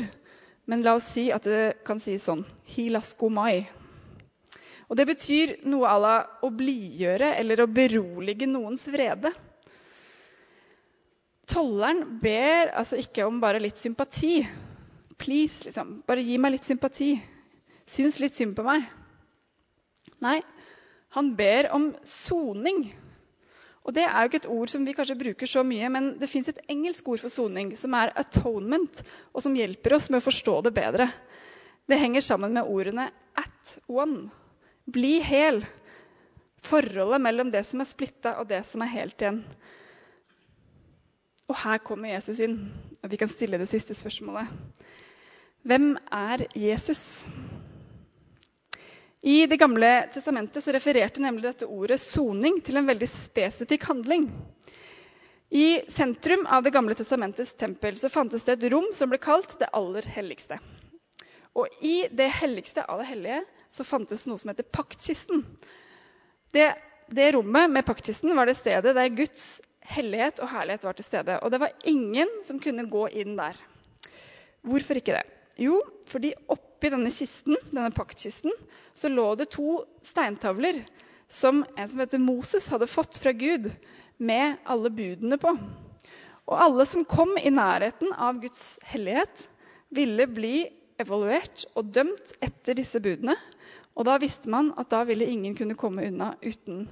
[0.67, 3.67] Men la oss si at det kan sies sånn hilaskomai.
[4.87, 9.33] Og det betyr noe à la å blidgjøre eller å berolige noens vrede.
[11.47, 14.39] Tolleren ber altså ikke om bare litt sympati.
[15.19, 16.01] Please, liksom.
[16.07, 17.13] Bare gi meg litt sympati.
[17.87, 18.87] Syns litt synd på meg.
[20.23, 20.39] Nei,
[21.15, 22.85] han ber om soning.
[23.87, 26.27] Og Det er jo ikke et ord som vi kanskje bruker så mye, men det
[26.27, 30.27] fins et engelsk ord for soning som er 'atonement', og som hjelper oss med å
[30.27, 31.07] forstå det bedre.
[31.87, 34.29] Det henger sammen med ordene 'at one'.
[34.91, 35.65] Bli hel.
[36.63, 39.45] Forholdet mellom det som er splitta, og det som er helt igjen.
[41.47, 42.73] Og her kommer Jesus inn,
[43.03, 44.47] og vi kan stille det siste spørsmålet.
[45.63, 47.25] Hvem er Jesus?
[49.21, 54.27] I Det gamle testamentet så refererte nemlig dette ordet soning til en veldig spesifikk handling.
[55.49, 59.57] I sentrum av Det gamle testamentets tempel så fantes det et rom som ble kalt
[59.59, 60.59] det aller helligste.
[61.57, 63.39] Og I det helligste av det hellige
[63.73, 65.41] så fantes noe som heter paktkisten.
[66.53, 66.67] Det,
[67.09, 71.39] det rommet med paktkisten var det stedet der Guds hellighet og herlighet var til stede.
[71.41, 73.57] Og det var ingen som kunne gå inn der.
[74.67, 75.25] Hvorfor ikke det?
[75.57, 78.53] Jo, fordi oppi denne kisten, denne paktkisten
[78.97, 80.83] så lå det to steintavler
[81.27, 83.71] som en som heter Moses, hadde fått fra Gud
[84.17, 85.53] med alle budene på.
[86.47, 89.47] Og alle som kom i nærheten av Guds hellighet,
[89.89, 90.67] ville bli
[90.99, 93.35] evaluert og dømt etter disse budene.
[93.97, 96.85] Og da visste man at da ville ingen kunne komme unna uten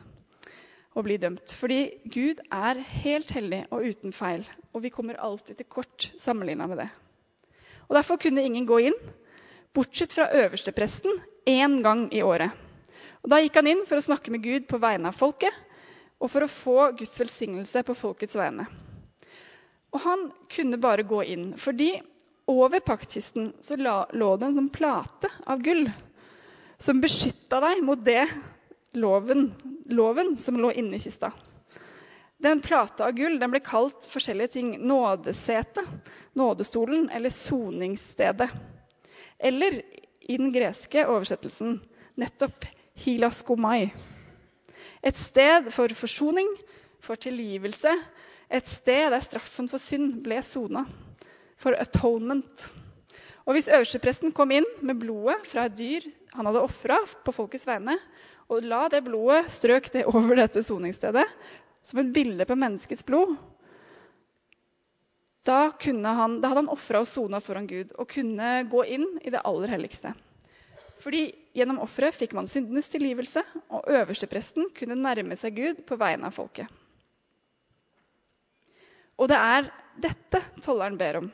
[0.95, 1.53] å bli dømt.
[1.55, 1.79] Fordi
[2.11, 6.83] Gud er helt hellig og uten feil, og vi kommer alltid til kort sammenligna med
[6.83, 6.89] det.
[7.89, 8.97] Og Derfor kunne ingen gå inn,
[9.75, 12.51] bortsett fra øverstepresten, én gang i året.
[13.23, 15.53] Og Da gikk han inn for å snakke med Gud på vegne av folket
[16.21, 18.67] og for å få Guds velsignelse på folkets vegne.
[19.93, 21.95] Og han kunne bare gå inn, fordi
[22.51, 25.87] over paktkisten så lå det en sånn plate av gull
[26.81, 28.25] som beskytta deg mot det
[28.99, 29.49] loven,
[29.89, 31.31] loven som lå inni kista.
[32.45, 34.67] Den plata av gull den ble kalt forskjellige ting.
[34.85, 38.51] Nådesetet, nådestolen eller soningsstedet.
[39.39, 39.79] Eller
[40.21, 41.79] i den greske oversettelsen
[42.21, 42.67] nettopp
[43.01, 43.89] hilaskomai.
[45.01, 46.51] Et sted for forsoning,
[47.01, 47.95] for tilgivelse.
[48.53, 50.85] Et sted der straffen for synd ble sona.
[51.57, 52.69] For atonement.
[53.45, 56.05] Og Hvis øverstepresten kom inn med blodet fra et dyr
[56.35, 57.97] han hadde ofra på folkets vegne,
[58.53, 61.25] og la det blodet strøk det over dette soningsstedet
[61.85, 63.35] som et bilde på menneskets blod,
[65.45, 69.29] da, han, da hadde han ofra og sona foran Gud og kunne gå inn i
[69.33, 70.15] det aller helligste.
[71.05, 76.31] Fordi gjennom offeret fikk man syndenes tilgivelse, og øverstepresten kunne nærme seg Gud på vegne
[76.31, 76.65] av folket.
[79.21, 79.69] Og det er
[80.01, 81.29] dette tolleren ber om.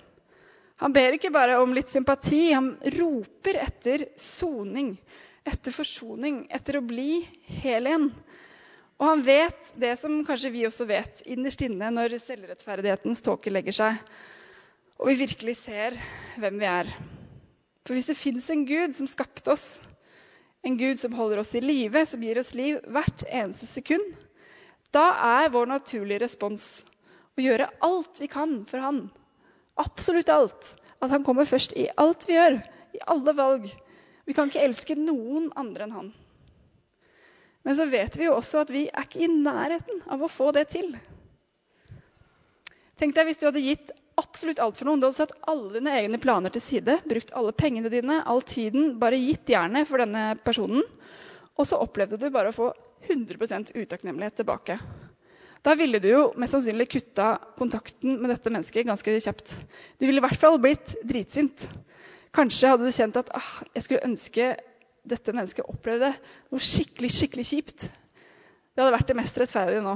[0.82, 4.96] Han ber ikke bare om litt sympati, han roper etter soning,
[5.46, 7.22] etter forsoning, etter å bli
[7.62, 8.10] hel igjen.
[9.02, 13.74] Og han vet det som kanskje vi også vet innerst inne når selvrettferdighetens tåke legger
[13.74, 13.98] seg,
[15.02, 15.98] og vi virkelig ser
[16.38, 16.92] hvem vi er.
[17.82, 19.80] For hvis det fins en Gud som skapte oss,
[20.62, 24.06] en Gud som holder oss i live, som gir oss liv hvert eneste sekund,
[24.94, 25.08] da
[25.42, 26.68] er vår naturlige respons
[27.34, 29.08] å gjøre alt vi kan for Han.
[29.82, 30.76] Absolutt alt.
[31.02, 32.60] At Han kommer først i alt vi gjør,
[32.94, 33.66] i alle valg.
[34.30, 36.12] Vi kan ikke elske noen andre enn Han.
[37.64, 40.50] Men så vet vi jo også at vi er ikke i nærheten av å få
[40.56, 40.96] det til.
[42.98, 45.02] Tenk deg hvis du hadde gitt absolutt alt for noen.
[45.02, 48.96] Du hadde satt alle dine egne planer til side, brukt alle pengene dine, all tiden,
[49.02, 50.84] bare gitt jernet for denne personen.
[51.58, 52.72] Og så opplevde du bare å få
[53.10, 54.78] 100% utakknemlighet tilbake.
[55.62, 59.54] Da ville du jo mest sannsynlig kutta kontakten med dette mennesket ganske kjapt.
[60.02, 61.68] Du ville i hvert fall blitt dritsint.
[62.34, 64.48] Kanskje hadde du kjent at ah, jeg skulle ønske
[65.08, 66.12] dette mennesket opplevde
[66.52, 67.88] noe skikkelig, skikkelig kjipt.
[68.72, 69.96] Det hadde vært det mest rettferdige nå.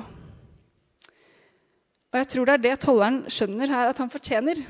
[2.15, 4.61] Og jeg tror det er det tolleren skjønner her at han fortjener.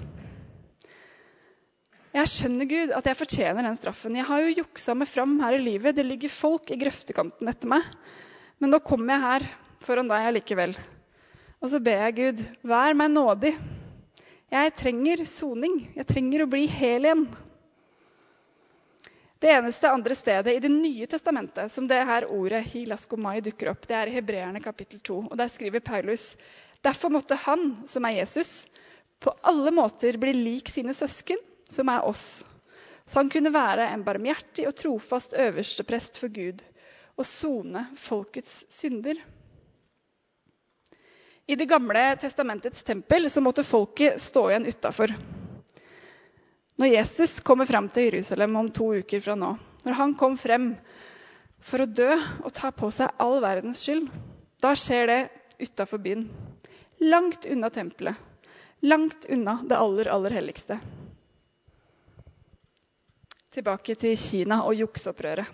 [2.16, 4.16] Jeg skjønner Gud, at jeg fortjener den straffen.
[4.16, 5.98] Jeg har jo juksa meg fram her i livet.
[5.98, 7.86] Det ligger folk i grøftekanten etter meg.
[8.64, 9.48] Men nå kommer jeg her
[9.84, 10.78] foran deg allikevel.
[11.60, 13.52] Og så ber jeg Gud, vær meg nådig.
[14.56, 15.82] Jeg trenger soning.
[15.98, 17.28] Jeg trenger å bli hel igjen.
[19.40, 23.88] Det eneste andre stedet i Det nye testamentet som det her ordet hilaskomai dukker opp,
[23.88, 25.18] det er i Hebreerne kapittel 2.
[25.32, 26.36] Og Der skriver Paulus
[26.86, 28.68] Derfor måtte han, som er Jesus,
[29.20, 32.44] på alle måter bli lik sine søsken, som er oss,
[33.06, 36.62] så han kunne være en barmhjertig og trofast øversteprest for Gud
[37.18, 39.18] og sone folkets synder.
[41.48, 45.14] I Det gamle testamentets tempel så måtte folket stå igjen utafor.
[46.76, 49.54] Når Jesus kommer fram til Jerusalem om to uker fra nå,
[49.86, 50.74] når han kom frem
[51.64, 52.12] for å dø
[52.44, 54.10] og ta på seg all verdens skyld,
[54.62, 55.20] da skjer det
[55.62, 56.28] utafor byen.
[57.00, 58.16] Langt unna tempelet.
[58.86, 60.78] Langt unna det aller, aller helligste.
[63.56, 65.48] Tilbake til Kina og jukseopprøret.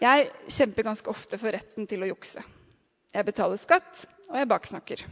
[0.00, 2.40] Jeg kjemper ganske ofte for retten til å jukse.
[3.12, 5.04] Jeg betaler skatt, og jeg baksnakker.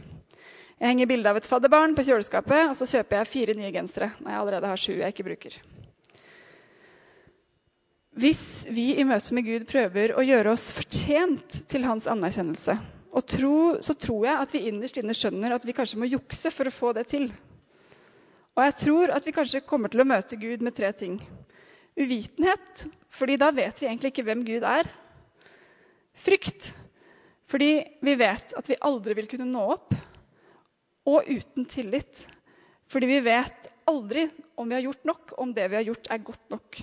[0.79, 4.13] Jeg henger bilde av et fadderbarn på kjøleskapet, og så kjøper jeg fire nye gensere
[4.21, 5.57] når jeg allerede har sju jeg ikke bruker.
[8.19, 12.77] Hvis vi i møte med Gud prøver å gjøre oss fortjent til hans anerkjennelse,
[13.09, 16.51] og tro, så tror jeg at vi innerst inne skjønner at vi kanskje må jukse
[16.53, 17.27] for å få det til.
[18.55, 21.17] Og jeg tror at vi kanskje kommer til å møte Gud med tre ting.
[21.99, 24.87] Uvitenhet, fordi da vet vi egentlig ikke hvem Gud er.
[26.19, 26.71] Frykt,
[27.49, 27.71] fordi
[28.05, 29.95] vi vet at vi aldri vil kunne nå opp.
[31.09, 32.23] Og uten tillit,
[32.89, 34.27] fordi vi vet aldri
[34.59, 36.81] om vi har gjort nok, om det vi har gjort, er godt nok.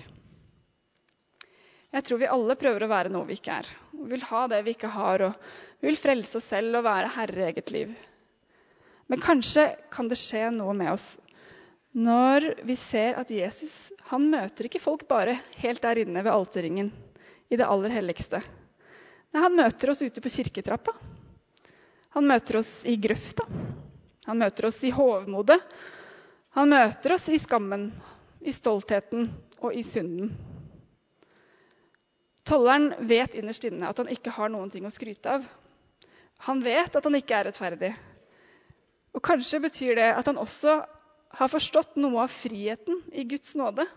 [1.95, 3.69] Jeg tror vi alle prøver å være noe vi ikke er.
[3.95, 7.13] Vi vil ha det vi ikke har, og vi vil frelse oss selv og være
[7.15, 7.93] herre i eget liv.
[9.07, 11.13] Men kanskje kan det skje noe med oss
[11.97, 16.91] når vi ser at Jesus han møter ikke folk bare helt der inne ved alterringen,
[17.49, 18.41] i det aller helligste.
[19.31, 20.93] Nei, han møter oss ute på kirketrappa.
[22.13, 23.47] Han møter oss i grøfta.
[24.27, 25.59] Han møter oss i hovmodet.
[26.57, 27.89] Han møter oss i skammen,
[28.41, 29.29] i stoltheten
[29.61, 30.33] og i synden.
[32.47, 35.47] Tolleren vet innerst inne at han ikke har noen ting å skryte av.
[36.47, 37.93] Han vet at han ikke er rettferdig.
[39.15, 40.75] Og kanskje betyr det at han også
[41.37, 43.87] har forstått noe av friheten i Guds nåde.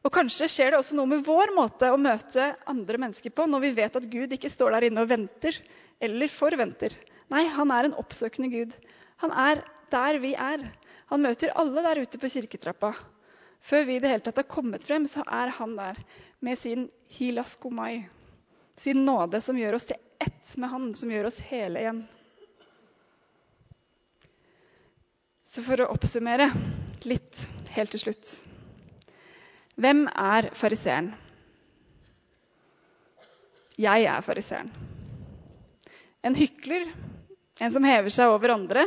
[0.00, 3.64] Og kanskje skjer det også noe med vår måte å møte andre mennesker på når
[3.66, 5.56] vi vet at Gud ikke står der inne og venter
[6.00, 6.94] eller forventer.
[7.30, 8.74] Nei, han er en oppsøkende Gud.
[9.22, 9.62] Han er
[9.92, 10.64] der vi er.
[11.10, 12.92] Han møter alle der ute på kirketrappa.
[13.60, 15.98] Før vi i det hele tatt har kommet frem, så er han der
[16.40, 18.06] med sin hilaskomai,
[18.80, 22.00] sin nåde som gjør oss til ett med han, som gjør oss hele igjen.
[25.50, 26.46] Så for å oppsummere
[27.10, 27.40] litt
[27.74, 28.36] helt til slutt
[29.80, 31.08] Hvem er fariseeren?
[33.80, 34.68] Jeg er fariseeren.
[36.22, 36.84] En hykler,
[37.60, 38.86] en som hever seg over andre,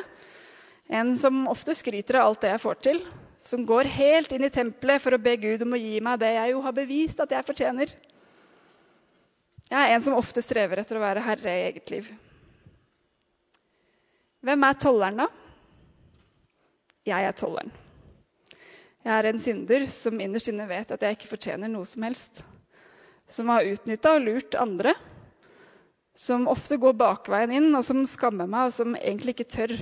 [0.90, 3.04] en som ofte skryter av alt det jeg får til,
[3.44, 6.32] som går helt inn i tempelet for å be Gud om å gi meg det
[6.34, 7.94] jeg jo har bevist at jeg fortjener.
[9.70, 12.10] Jeg er en som ofte strever etter å være herre i eget liv.
[14.44, 15.30] Hvem er tolleren, da?
[17.08, 17.72] Jeg er tolleren.
[19.04, 22.44] Jeg er en synder som innerst inne vet at jeg ikke fortjener noe som helst.
[23.28, 24.96] Som har utnytta og lurt andre.
[26.14, 29.78] Som ofte går bakveien inn, og som skammer meg, og som egentlig ikke tør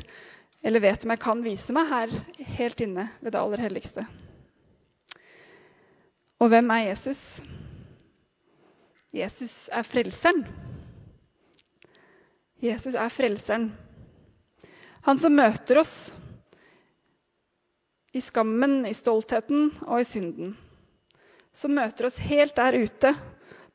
[0.61, 2.11] eller vet om jeg kan vise meg her
[2.59, 4.05] helt inne ved det aller helligste.
[6.41, 7.41] Og hvem er Jesus?
[9.13, 10.45] Jesus er frelseren.
[12.61, 13.71] Jesus er frelseren.
[15.05, 15.95] Han som møter oss
[18.13, 20.53] i skammen, i stoltheten og i synden.
[21.57, 23.15] Som møter oss helt der ute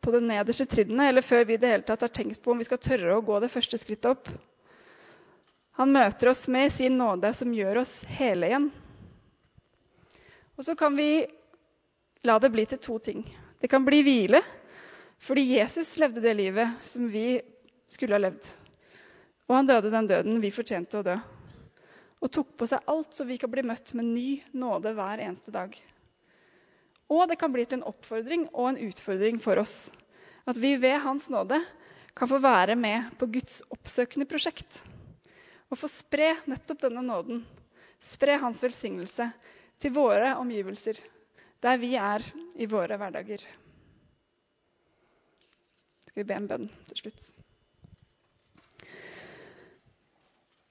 [0.01, 2.59] på det nederste trinnet, eller før vi i det hele tatt har tenkt på om
[2.61, 4.30] vi skal tørre å gå det første skrittet opp.
[5.76, 8.68] Han møter oss med sin nåde, som gjør oss hele igjen.
[10.57, 11.26] Og så kan vi
[12.24, 13.24] la det bli til to ting.
[13.61, 14.40] Det kan bli hvile,
[15.20, 17.40] fordi Jesus levde det livet som vi
[17.92, 18.49] skulle ha levd.
[19.47, 21.18] Og han døde den døden vi fortjente å dø.
[22.24, 25.53] Og tok på seg alt så vi kan bli møtt med ny nåde hver eneste
[25.55, 25.76] dag.
[27.12, 29.90] Og det kan bli til en oppfordring og en utfordring for oss.
[30.46, 31.61] At vi ved Hans nåde
[32.16, 34.80] kan få være med på Guds oppsøkende prosjekt
[35.70, 37.42] og få spre nettopp denne nåden,
[37.98, 39.26] spre hans velsignelse
[39.82, 41.00] til våre omgivelser,
[41.61, 42.22] der vi er
[42.54, 43.42] i våre hverdager.
[46.07, 47.28] Skal vi be en bønn til slutt?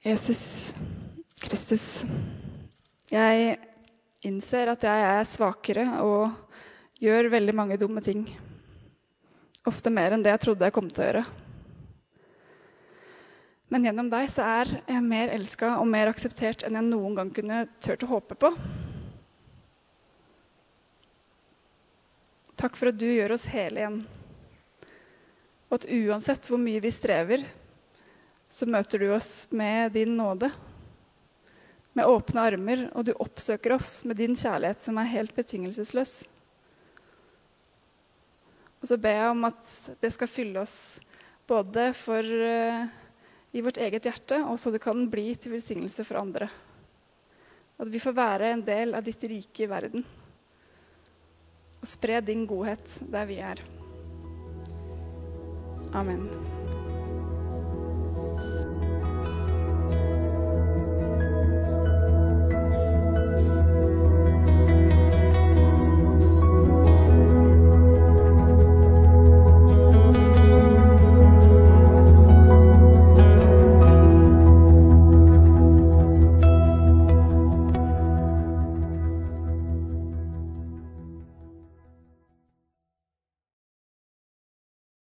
[0.06, 0.44] Jesus
[1.42, 2.06] Kristus,
[3.12, 3.58] jeg
[4.26, 8.26] innser at jeg er svakere og gjør veldig mange dumme ting.
[9.66, 11.26] Ofte mer enn det jeg trodde jeg kom til å gjøre.
[13.74, 17.32] Men gjennom deg så er jeg mer elska og mer akseptert enn jeg noen gang
[17.34, 18.52] kunne turt å håpe på.
[22.56, 23.98] Takk for at du gjør oss hele igjen.
[25.68, 27.42] Og at uansett hvor mye vi strever,
[28.54, 30.52] så møter du oss med din nåde.
[31.96, 36.26] Med åpne armer, og du oppsøker oss med din kjærlighet som er helt betingelsesløs.
[38.84, 39.70] Og så ber jeg om at
[40.04, 40.76] det skal fylle oss
[41.48, 42.84] både for uh,
[43.56, 46.50] i vårt eget hjerte, og så det kan bli til velsignelse for andre.
[47.80, 50.06] At vi får være en del av ditt rike i verden
[51.86, 53.62] og spre din godhet der vi er.
[55.94, 56.26] Amen.